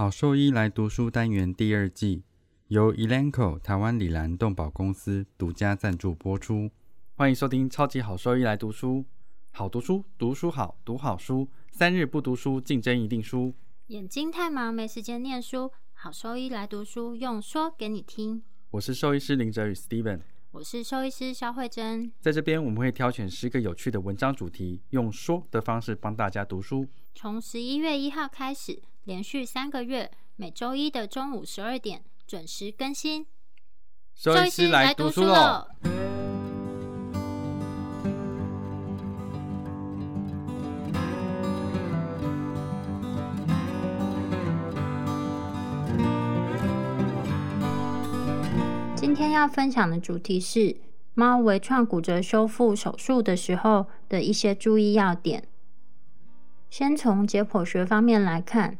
[0.00, 2.22] 好兽医来读书单元第二季
[2.68, 6.70] 由 Elanco 台湾里兰动保公司独家赞助播出。
[7.16, 9.04] 欢迎收听超级好兽医来读书，
[9.50, 13.52] 好读书，读书好，读好书，三日不读书，竞争一定输。
[13.88, 18.42] 眼睛太忙没时间念书，好兽医来读书，用说给你听。
[18.70, 20.20] 我是兽医师林哲宇 Steven，
[20.52, 26.88] 我是兽医师肖慧珍，在这边我们会挑选十个有趣的文章主题，用说的方式帮大家读书。
[27.14, 28.80] 从十一月一号开始，
[29.10, 33.26] 连续三个月，每周一的中午十二点准时更新。
[34.14, 35.66] 周医师来读书喽！
[48.94, 50.76] 今天要分享的主题是
[51.14, 55.48] 猫微创骨折修复手术的时候的一些注意要点。
[56.70, 58.78] 先从解剖学方面来看，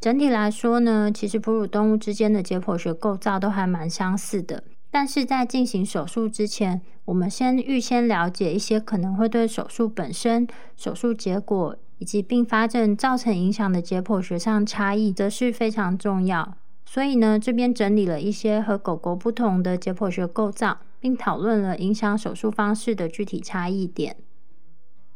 [0.00, 4.64] 整体来说呢，其实哺乳动物之间的解剖学构造都还蛮相似的。
[4.90, 16.56] 但是在进行手术之前，我们先预先了解一些可能会对手术本身、手术结果以及并发症造成影响的解剖学上差异，则是非常重要。
[16.86, 24.16] 所以呢，这边整理了一些和狗狗不同的解剖学构造，并讨论了影响手术方式的具体差异点。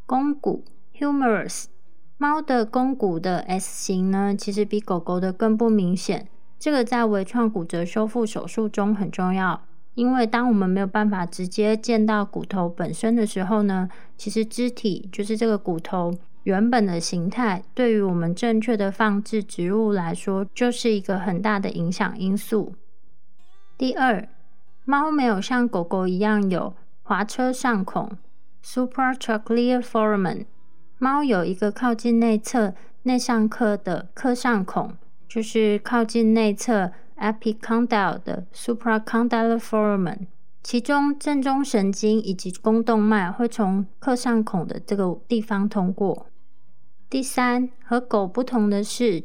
[0.06, 0.62] 肱骨
[0.98, 1.64] （humerus）。
[2.24, 6.26] 猫的肱骨的 S 型呢，其实比狗狗的更不明显。
[6.58, 9.60] 这个在微创骨折修复手术中很重要，
[9.92, 16.14] 因为当我们没有办法直接见到骨头本身的时候呢，其实肢体就是这个骨头
[16.44, 22.72] 原本的形态，对于我们正确的放置植物来说，就是一个很大的影响因素。
[23.76, 24.26] 第二，
[24.86, 28.16] 猫没有像狗狗一样有滑车上孔
[28.64, 30.46] （supratrochlear foramen）。
[31.04, 34.96] 猫有一个靠近内侧内上髁的髁上孔，
[35.28, 40.20] 就是靠近内侧 epicondyle 的 supracondylar foramen，
[40.62, 46.26] 其中正中神经以及肱动脉会从髁上孔的这个地方通过。
[47.10, 49.24] 第三，和狗不同的是，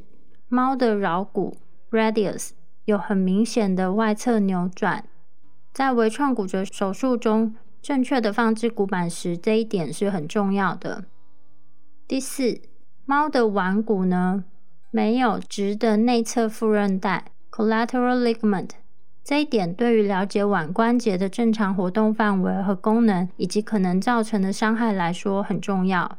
[0.49, 1.55] 猫的桡骨
[1.91, 2.49] radius
[2.83, 5.05] 有很明显的外侧扭转，
[5.71, 11.05] 在微创骨折手术中，正确的放置骨板时，这一点是很重要的。
[12.09, 12.59] 第四，
[13.05, 14.43] 猫的腕骨呢
[14.89, 18.71] 没有直的内侧副韧带 （collateral ligament），
[19.23, 26.17] 这一点对于了解腕关节的正常活动范围和功能，以及可能造成的伤害来说很重要。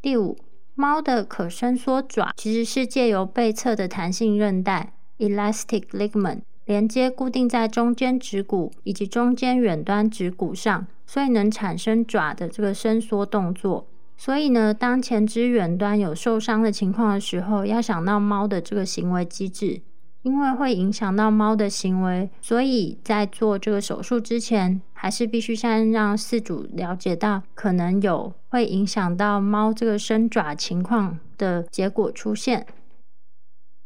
[0.00, 0.38] 第五，
[0.76, 13.88] 猫的可伸缩爪其实是借由背侧的弹性韧带 （elastic ligament） 连接固定在中间指骨以及中间远端指骨上，所以能产生爪的这个伸缩动作。
[14.18, 19.82] 所以呢，当前肢远端有受伤的情况的时候，要想到猫的这个行为机制，
[20.22, 32.66] 因为会影响到猫的行为，所以在做这个手术之前，还是必须先让饲主了解到可能有会影响到猫这个伸爪情况的结果出现。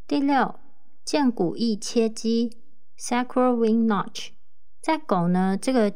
[0.06, 0.54] 第六，
[1.04, 2.52] 剑骨翼切肌
[2.98, 4.28] （sacral wing notch）
[4.80, 5.92] 在狗呢，这个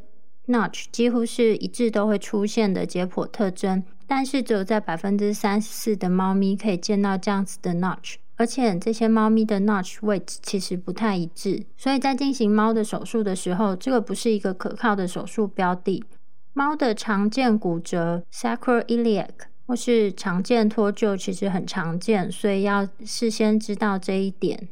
[0.49, 3.85] notch 几乎是一致都会出现的解剖特征。
[4.07, 16.05] 但是只有在百分之三十四的猫咪可以见到这样子的 notch，而且这些猫咪的 notch 位置其实不太一致，所以在进行猫的手术的时候，这个不是一个可靠的手术标的。
[16.53, 19.29] 猫的常见骨折 sacroiliac
[19.67, 24.69] 或是常见脱臼其实很常见，所以要事先知道这一点。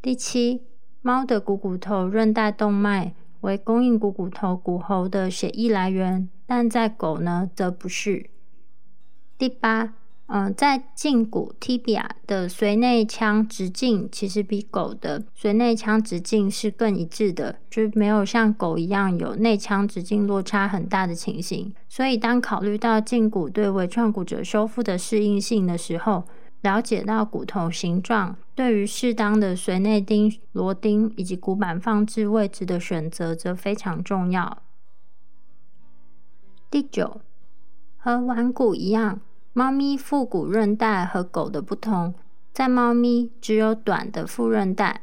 [0.00, 0.62] 第七，
[1.02, 6.28] 猫的股骨头韧带动脉为供应股骨头骨喉的血液来源。
[6.46, 8.30] 但在狗呢，则不是。
[9.36, 9.92] 第八，
[10.28, 21.72] 嗯，在胫骨 tibia 的髓内腔直径其实比狗的髓内腔直径是更一致的，就没有像狗一样有内腔直径落差很大的情形。
[21.88, 26.24] 所以，当考虑到胫骨对微创骨折修复的适应性的时候，
[26.62, 34.62] 了解到骨头形状对于适当的髓内钉、螺钉以及骨板放置位置的选择，则非常重要。
[36.68, 37.20] 第九，
[37.96, 39.20] 和腕骨一样，
[39.52, 42.12] 猫咪腹股韧带和狗的不同，
[42.52, 45.02] 在猫咪只有短的副韧带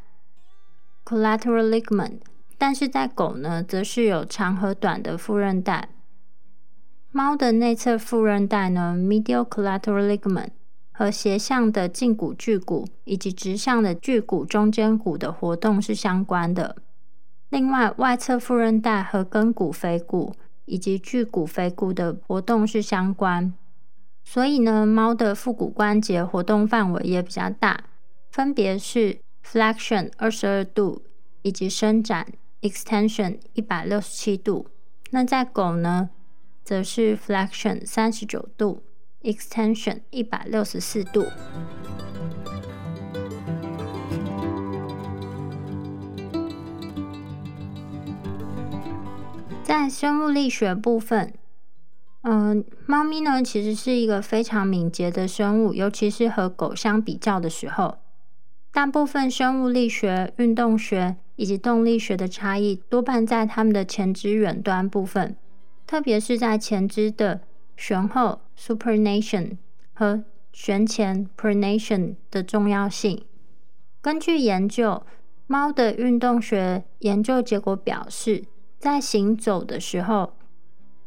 [1.06, 2.20] （collateral ligament），
[2.58, 5.88] 但是在狗呢，则是有长和短的副韧带。
[7.12, 10.50] 猫的内侧副韧带呢 （medial collateral ligament）
[10.92, 16.76] 和斜向的胫骨距骨以及直向的距骨中间骨的活动是相关的。
[17.50, 20.36] 另外，外侧副韧带和跟骨腓骨。
[20.66, 23.54] 以及距骨腓骨的活动是相关，
[24.24, 27.86] 所以呢，猫的腹股关节活动范围也比较大，
[28.32, 31.04] 分别是 flexion 二十二度
[31.42, 32.28] 以及伸展
[32.62, 34.68] extension 一百六十七度。
[35.12, 36.10] 那在狗呢，
[36.64, 38.84] 则是 flexion 三十九度
[39.22, 41.28] ，extension 一百六十四度。
[49.74, 51.34] 在生物力学部分，
[52.22, 57.98] 嗯，猫咪呢其实是一个非常敏捷的生物，尤其是和狗相比较的时候，
[58.72, 65.36] 大部分生物力学、运动学以及动力学的差异多半在它们的前肢远端部分，
[65.88, 67.42] 特别是在前肢的
[67.76, 69.58] 旋后 （supination）
[69.94, 73.26] 和旋前 （pronation） 的重要性。
[74.04, 75.04] 根据研究，
[75.48, 78.44] 猫的运动学研究结果表示。
[78.84, 80.34] 在行走的时候，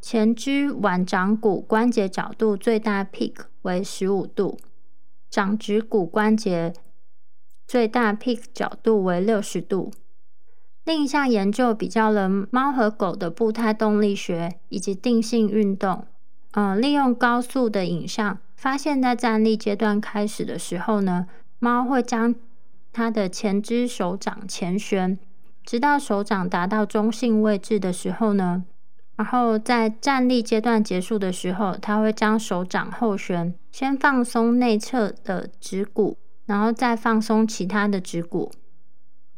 [0.00, 4.58] 前肢腕掌骨关节角度最大 peak 为十五度，
[5.28, 6.72] 掌指骨关节
[7.66, 9.92] 最大 peak 角度为六十度。
[10.84, 16.06] 另一项研究比较了猫和狗的步态动力学以及定性运动。
[16.52, 21.26] 嗯，利用高速的影像，发现，在站立阶段开始的时候呢，
[21.58, 22.34] 猫会将
[22.90, 25.18] 它的前肢手掌前旋。
[25.66, 28.62] 直到手掌达到中性位置的时候呢，
[29.16, 36.16] 然后在站立阶段结束的时候，它会将手掌后旋，先放松内侧的指骨，
[36.46, 38.52] 然后再放松其他的指骨。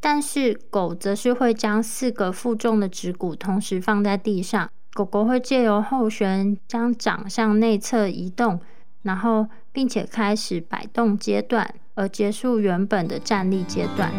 [0.01, 8.61] 但是狗则是会将四个负重的指骨同时放在地上，狗狗会借由后旋将掌向内侧移动，
[9.03, 14.13] 然后并且开始摆动阶段，而结束原本的站立阶段。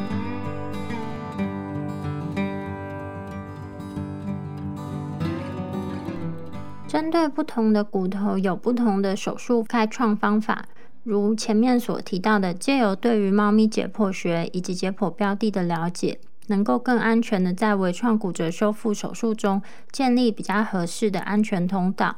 [6.89, 10.65] 针对不同的骨头，有不同的手术开创方法。
[11.03, 22.15] 如前面所提到的，借由对于猫咪解剖学以及解剖标的的了解，能够更安全的在微创骨折修复手术中建立比较合适的安全通道。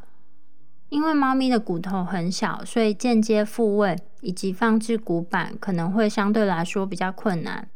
[0.88, 7.68] 因为猫咪的骨头很小，所以间接复位以及放置骨板可能会相对来说比较困难。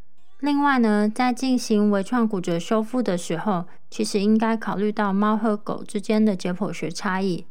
[0.46, 7.48] 另外呢，在进行微创骨折修复的时候，其实应该考虑到猫和狗之间的解剖学差异。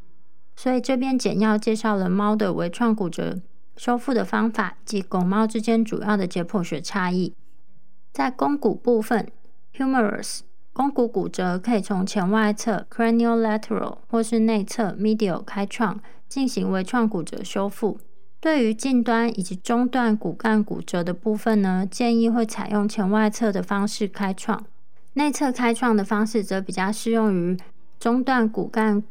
[0.55, 3.41] 所以这边简要介绍了猫的微创骨折
[3.77, 7.35] 修复的方法及狗猫之间主要的解剖学差异。
[8.13, 9.27] 在肱骨部分
[9.77, 10.43] ，humerus
[10.73, 17.99] 肱骨骨折可以从前外侧 craniolateral 或是内侧 medial 开创进行微创骨折修复。
[18.45, 24.63] 对于近端以及中段骨干骨折的部分呢，建议会采用前外侧的方式开创，
[25.15, 27.57] 内侧开创的方式则比较适用于
[27.99, 29.03] 中段骨干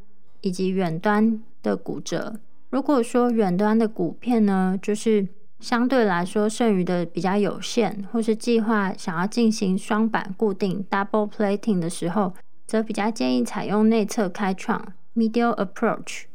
[0.41, 2.35] 以及远端的骨折。
[2.69, 5.27] 如果说远端的骨片呢，就是
[5.59, 12.35] 相对来说剩余的比较有限，或是计划想要进行双板固定 （double plating） 的时候，
[12.67, 16.25] 则比较建议采用内侧开创 （medial approach）。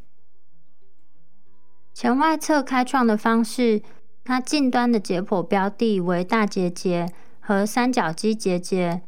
[1.98, 3.82] 前外侧开创的方式，
[4.22, 9.02] 它近端的解剖标的为大结节和三角肌结节，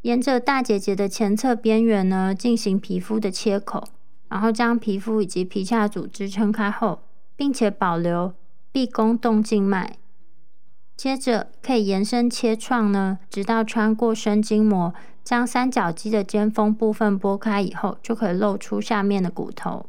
[0.00, 3.84] 沿着大结节的前侧边缘呢进行皮肤的切口，
[4.28, 7.02] 然后将皮肤以及皮下组织撑开后，
[7.36, 8.34] 并且保留
[8.72, 9.96] 臂弓动静脉。
[10.96, 19.86] 接着可以延伸切创呢，直到穿过深筋膜，将三角肌的尖峰部分拨开以后，就可以露出下面的骨头。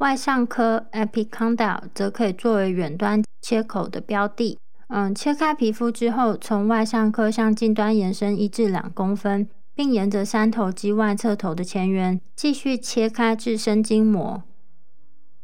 [0.00, 4.58] 外上髁 （epicondyle） 则可以作为远端切口的标的。
[4.88, 14.42] 嗯，切开皮肤之后，从外上髁向近端延伸一至两公分，并沿着三头肌外侧头的前缘继续切开至神经膜。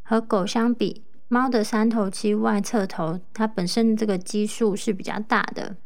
[0.02, 5.76] 和狗相比，猫的三头肌外侧头它本身这个基数是比较大的，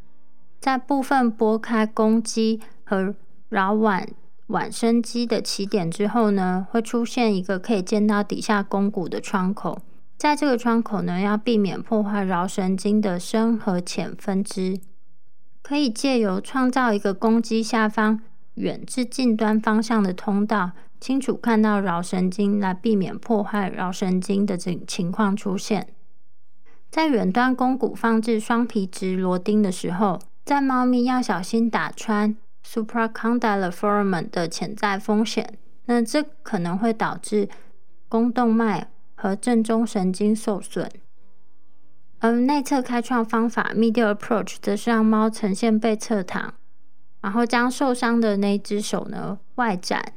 [0.61, 3.17] 在部分拨开公肌和
[3.50, 4.09] 桡腕。
[4.50, 9.80] 腕伸肌的起点之后呢，会出现一个可以见到底下肱骨的窗口。
[10.19, 14.78] 在这个窗口呢，要避免破坏桡神经的深和浅分支，
[15.62, 18.21] 可以借由创造一个公肌下方
[18.54, 25.87] 远至近端方向的通道，清楚看到桡神经，来避免破坏桡神经的这情况出现。
[26.90, 32.37] 在远端肱骨放置双皮质螺钉的时候，在猫咪要小心打穿。
[32.71, 37.49] Supracondylar foramen 的潜在风险，那这可能会导致
[38.09, 40.89] 肱动脉和正中神经受损。
[42.21, 46.55] 而内侧开创方法 （media approach 则是让猫呈现背侧躺，
[47.23, 50.12] 然后将受伤的那只手呢外展。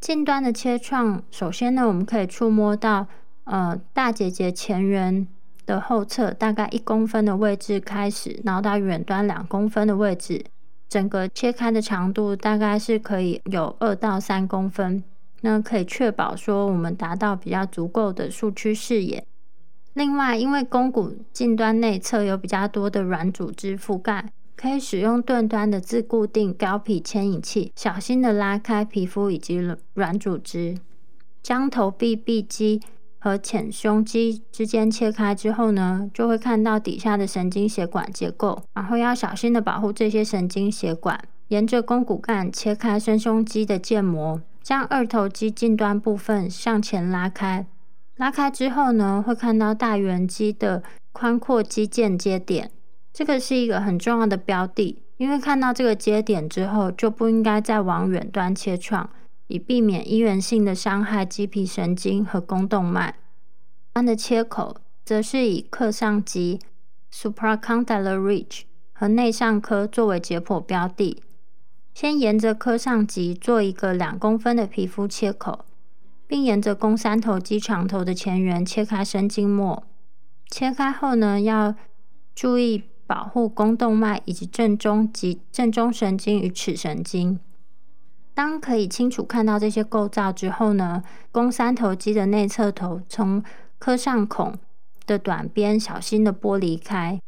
[0.00, 3.08] 近端的切创，首先呢，我们可以触摸到
[3.44, 5.26] 呃大结节前缘
[5.66, 10.44] 的后侧大概一公分的位置开始，然后到远端两公分的位置，
[10.88, 15.04] 整个切开的长度大概是可以有二到三公分，
[15.42, 19.24] 那可以确保说我们达到比较足够的树区视野。
[19.92, 29.56] 另外，因为肱骨近端内侧有比较多的软组织覆盖，可以使用钝端的自固定胶皮牵引器，小心的拉开皮肤以及
[29.94, 30.78] 软组织，
[31.42, 32.80] 将头臂臂肌
[33.18, 47.66] 和前胸肌之间切开之后呢，就会看到底下的神经血管结构，然后要小心的保护这些神经血管，沿着肱骨干切开深胸肌的腱膜，将二头肌近端部分向前拉开。
[48.16, 50.82] 拉开之后呢，会看到大圆肌的
[51.12, 52.70] 宽阔肌腱接点，
[53.12, 59.08] 这个是一个很重要的标的，因为看到这个接点之后，就不应该再往远端切创，
[59.48, 63.16] 以避免医源性的伤害肌皮神经和肱动脉。
[63.92, 66.60] 端的切口则是以髁上肌
[67.12, 68.62] （supracondylar ridge）
[68.92, 71.22] 和内上髁作为解剖标的，
[71.92, 75.64] 先沿着髁上棘做一个两公分的皮肤切口。
[76.28, 79.82] 并沿着肱三头肌长头的前缘切开神经末。
[80.50, 81.74] 切开后呢，要
[82.34, 87.40] 注意保护肱动脉以及正中及正中神经与尺神经。
[88.38, 91.02] 当可以清楚看到这些构造之后呢，
[91.32, 93.42] 肱三头肌的内侧头从
[93.80, 94.54] 髁上孔
[95.08, 97.18] 的短边小心的剥离开。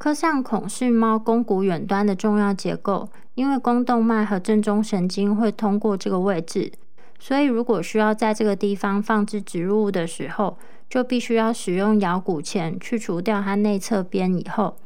[0.00, 6.72] 髁上孔是猫肱骨远端的重要结构，因为肱动脉和正中神经会通过这个位置。
[7.20, 10.58] 所以，如果需要在这个地方放置植入物的时候，
[10.90, 14.76] 就必须要使用咬骨钳去除掉它内侧边，以后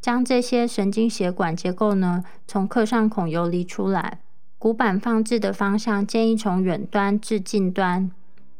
[0.00, 4.20] 将这些神经血管结构呢从髁上孔游离出来。
[4.64, 8.10] 骨板放置的方向建议从远端至近端，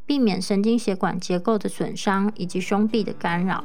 [0.04, 3.64] 避免神经血管结构的损伤以及胸壁的干扰。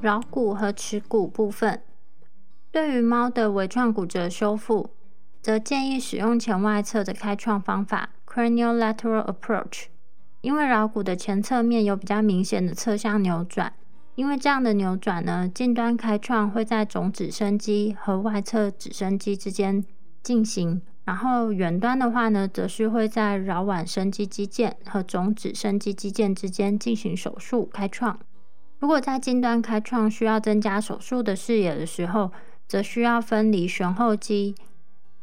[0.00, 1.82] 桡骨和耻骨部分，
[2.72, 4.88] 对于猫的微创骨折修复，
[5.42, 9.86] 则建议使用前外侧的开创方法 （cranial lateral approach）。
[10.42, 13.72] 因为桡骨的前侧面有比较明显的侧向扭转，
[14.14, 19.82] 因为这样的扭转呢，近端开创会在总指伸肌和外侧指伸肌之间
[20.22, 28.18] 进行，然后远端的话呢，则是会在桡腕伸肌肌腱和总指伸肌肌腱之间进行手术开创。
[28.78, 32.30] 如果在近端开创需要增加手术的视野的时候，
[32.68, 34.54] 则需要分离旋后肌。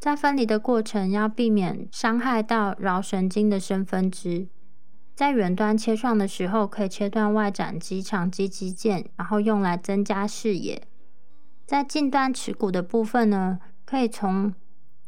[0.03, 4.49] 在分离的过程要避免伤害到桡神经的生分支。
[5.15, 10.85] 在远端切创的时候，可以切断外展肌长肌肌腱，然后用来增加视野。
[11.65, 14.53] 在近端耻骨的部分呢，可以从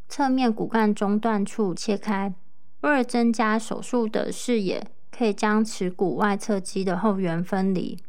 [0.08, 2.34] 侧面骨干中段处切开。
[2.80, 8.00] 为了增加手术的视野，可以将耻骨外侧肌的后缘分离。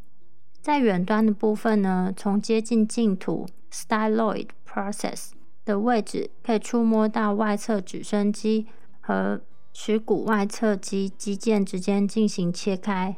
[0.61, 5.31] 在远端的部分呢，从接近净土 （styloid process）
[5.67, 8.69] 的位置，可以触摸到外侧指伸肌
[9.01, 9.43] 和
[9.73, 13.17] 耻骨外侧肌肌腱之间进行切开。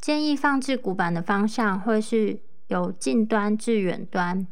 [0.00, 4.46] 建议放置骨板的方向会是由近端至远端，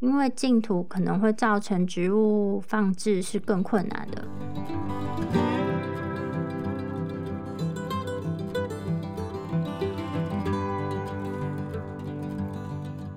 [0.00, 4.26] 因为净土可能会造成植物放置是更困难的。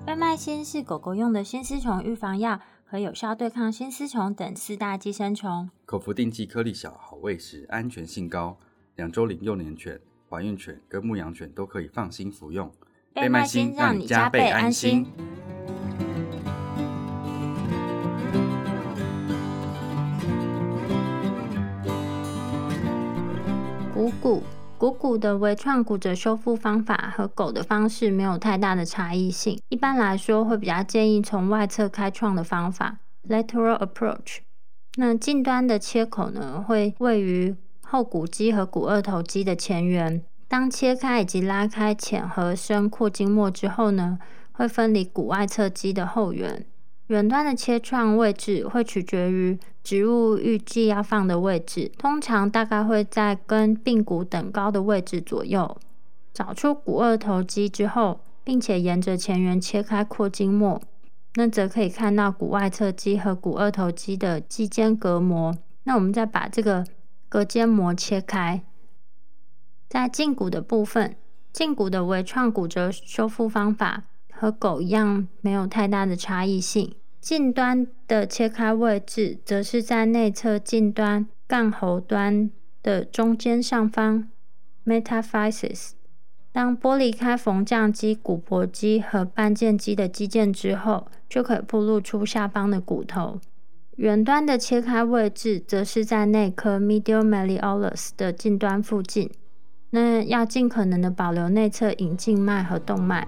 [0.06, 5.70] 贝麦新是狗狗用的新丝虫预防药，可有效对抗新丝虫等四大寄生虫。
[5.86, 8.56] 口服定剂，颗粒小，好喂食，安全性高。
[8.96, 9.98] 两周龄幼年犬、
[10.28, 12.70] 怀孕犬跟牧羊犬都可以放心服用。
[13.14, 15.06] 贝麦新让你加倍安心。
[23.92, 24.42] 股骨。
[24.84, 29.58] 股骨的微创骨折修复方法和狗的方式没有太大的差异性。
[29.70, 34.40] 一般来说，会比较建议从外侧开创的方法 （lateral approach）。
[34.98, 40.22] 那近端的切口呢，会位于后股肌和股二头肌的前缘。
[40.48, 44.18] 当切开以及拉开浅和深阔筋膜之后呢，
[44.52, 46.62] 会分离股外侧肌的后缘。
[47.06, 55.76] 远端的切创位置会取决于植物预计要放的位置，通常大概会在跟髌骨等高的位置左右。
[56.32, 60.80] 找出股二头肌之后，并且沿着前缘切开阔筋膜，
[61.34, 65.54] 那则可以看到股外侧肌和股二头肌的肌间隔膜。
[65.84, 66.86] 那我们再把这个
[67.28, 68.64] 隔间膜切开。
[69.88, 71.14] 在胫骨的部分，
[71.52, 74.04] 胫骨的微创骨折修复方法。
[74.36, 76.92] 和狗一样没有太大的差异性。
[77.24, 82.50] 近端的切开位置则是在内侧近端干喉端
[82.82, 84.28] 的中间上方
[84.84, 85.92] （metaphysis）。
[86.52, 93.40] 当剥离开缝降肌、骨骼肌和半腱肌的肌腱之后，就可以暴露出下方的骨头。
[93.96, 99.30] 远端的切开位置则是在内科 （medial malleolus） 的近端附近。
[99.88, 103.26] 那要尽可能的保留内侧引静脉和动脉。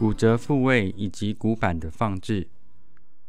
[0.00, 2.48] 骨折复位以及骨板的放置。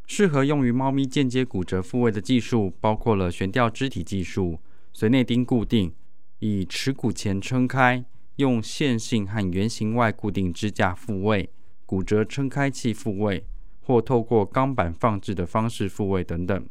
[0.08, 4.58] 适合用于猫咪间接骨折复位的技术，包括了悬吊肢体技术、
[4.96, 5.94] 髓内钉固定、
[6.40, 8.06] 以耻骨前撑开、
[8.38, 11.50] 用线性和圆形外固定支架复位、
[11.86, 13.44] 骨折撑开器复位，
[13.82, 16.66] 或透过钢板放置的方式复位等等。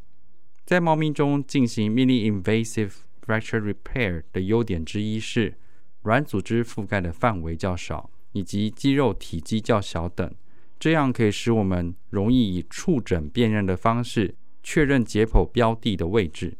[0.64, 2.92] 在猫咪中进行 mini invasive
[3.26, 5.58] fracture repair 的优点之一是，
[6.04, 10.32] 软组织覆盖的范围较少，以及肌肉体积较小等。
[10.78, 16.56] 这样可以使我们容易以触诊辨认的方式确认解剖标的的位置。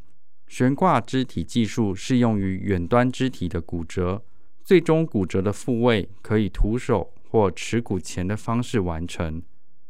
[0.47, 4.23] 悬挂肢体技术适用于远端肢体的骨折，
[4.63, 9.43] 最终骨折的复位可以徒手或耻骨钳的方式完成。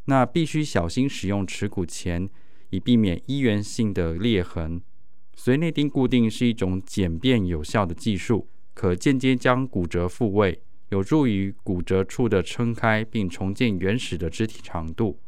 [0.04, 2.28] 那必须小心使用耻骨钳，
[2.68, 4.80] 以避免一元性的裂痕。
[5.36, 10.62] 髓内钉固定是一种简便有效的技术，可间接将骨折复位。
[10.90, 15.18] 有助于骨折处的撑开，并重建原始的肢体长度。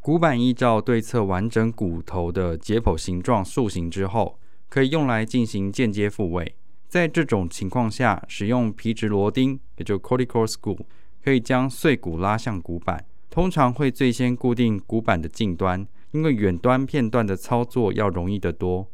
[0.00, 4.38] 骨板依照对侧完整骨头的解剖形状塑形之后，
[4.68, 6.54] 可以用来进行间接复位。
[6.86, 10.78] 在这种情况下，使用皮质螺钉，也就 cortical screw，
[11.22, 13.06] 可以将碎骨拉向骨板。
[13.30, 18.88] 通常会最先固定骨板的近端，因为远端片段的操作要容易得多。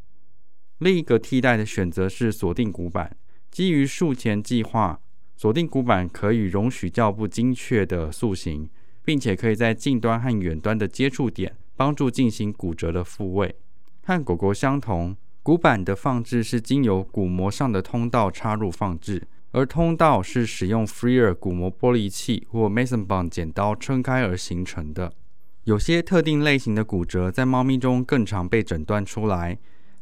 [0.79, 3.17] 另一个替代的选择是锁定骨板，
[3.51, 5.01] 基于术前计划。
[5.41, 8.69] 锁定骨板可以容许较不精确的塑形，
[9.03, 13.57] 并且可以在近端和远端的接触点帮助进行骨折的复位。
[14.03, 25.11] 和狗狗相同，骨板的放置是经由骨膜上的通道插入放置，而通道是使用 Freer 骨膜剥离器或 Mason bond 剪刀撑开而形成的。
[25.65, 29.57] 有些特定类型的骨折在猫咪中更常被诊断出来，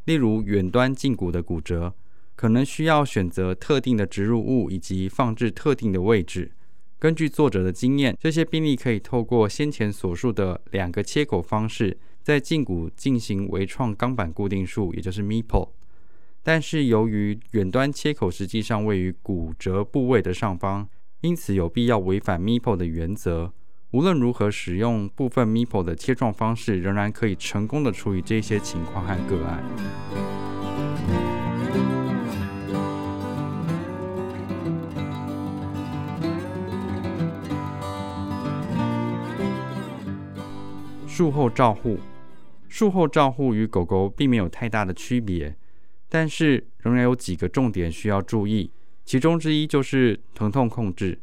[0.04, 1.94] 例如远端胫骨的骨折。
[2.38, 6.52] 可能需要选择特定的植入物以及放置特定的位置。
[6.96, 15.70] 根据作者的经验，这些病例可以透过先前所述的两个切口方式，在胫骨进行微创钢板固定术，也就是 MIPO。
[16.44, 20.88] 但是由于远端切口实际上位于骨折部位的上方，
[21.22, 23.52] 因此有必要违反 MIPO 的原则。
[23.90, 30.27] 无论如何，使用部分 MIPO 的切创方式，仍然可以成功的处理这些情况和个案。
[41.18, 41.98] 术后照护，
[42.68, 45.52] 术后照护与狗狗并没有太大的区别，
[46.08, 48.70] 但是仍然有几个重点需要注意。
[49.04, 51.18] 其中之一就是疼痛控制。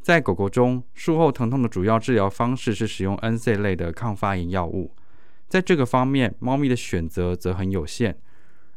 [0.00, 4.94] 在狗狗中，术后疼痛的主要治疗方式是使用 NC 类的抗发炎药物。
[5.46, 8.16] 在这个方面，猫咪的选择则很有限。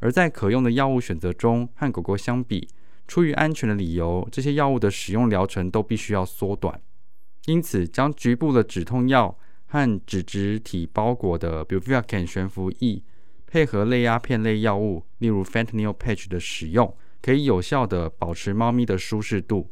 [0.02, 2.68] 而在可用的药物选择中，和狗狗相比，
[3.08, 6.78] 出于安全的理由，这些药物的使用疗程都必须要缩短。
[7.46, 9.34] 因此，将局部的止痛药。
[9.68, 13.04] 和脂质体包裹的，Buvivacan 悬浮液，
[13.46, 19.70] 配合类鸦片类药物，例如 Fentanyl patch 的使用，可以有效的保持猫咪的舒适度。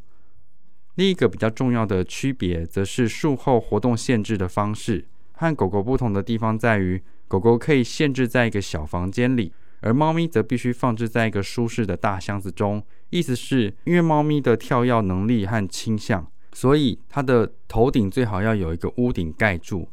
[0.96, 5.08] 另一个比较重要的区别，则是术后活动限制的方式。
[5.34, 12.82] 和狗狗不同的地方在于，狗狗可以限制在一个小房间里，而猫咪则必须放置在一个舒适的大箱子中。
[13.10, 16.26] 意思是，因为猫咪的跳跃能力和倾向。
[16.56, 19.90] 所以它的头顶最好要有一个屋顶盖住。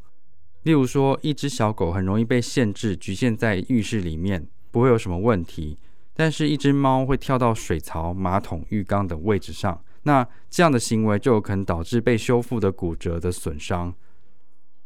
[0.62, 5.76] 例如说，一只小狗很容易被限制局限在浴室里面，不会有什么问题。
[6.14, 13.92] 但是，一只猫会跳到水槽、马桶、浴缸等位置上，那这样的行为就有可能导致被修复的骨折的损伤。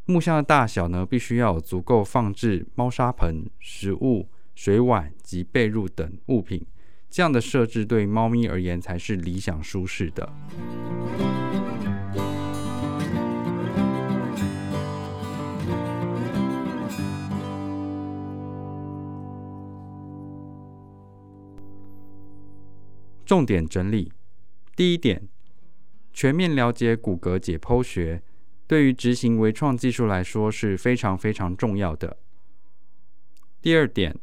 [0.07, 6.65] 木箱的大小呢，必须要有足够放置猫砂盆、食物、水碗及被褥等物品。
[7.11, 10.33] 这样的设置对猫咪而言才是理想舒适的。
[23.27, 24.13] 重点整理：
[24.77, 25.29] 第一点，
[26.13, 28.23] 全面了解骨骼解剖学，
[28.69, 32.17] 对于执行微创技术来说是非常非常重要的。
[33.61, 34.17] 第二点，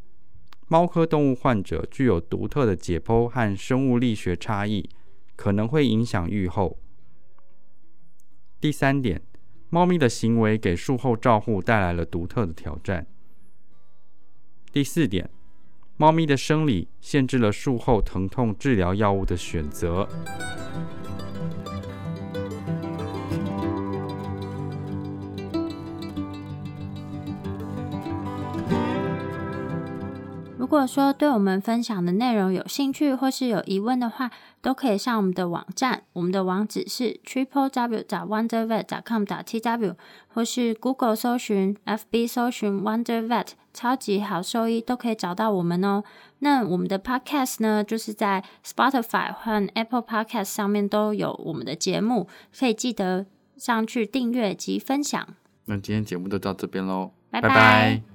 [0.70, 4.90] 猫科动物患者具有独特的解剖和生物力学差异，
[5.36, 6.80] 可能会影响预后。
[8.62, 9.22] 第三点，
[9.70, 13.06] 猫咪的行为给术后照护带来了独特的挑战。
[14.72, 15.30] 第四点，
[15.96, 20.08] 猫咪的生理限制了术后疼痛治疗药物的选择。
[30.74, 39.96] 果说对我们分享的内容有兴趣或是有疑问的话，都可以上我们的网站，我们的网址是 triple w 打 wondervet 打 com 打 t w，
[40.30, 46.04] 或是 Google 搜寻、FB 搜寻 Wonder Vet 超级好兽医，都可以找到我们哦。
[46.40, 55.28] 那我们的 Podcast 呢，就是在 Spotify 和 Apple Podcast 上面都有我们的节目，可以记得上去订阅及分享。
[55.66, 58.13] 那今天节目就到这边喽，拜拜拜